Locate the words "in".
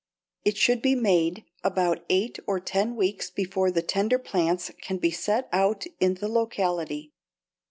5.99-6.15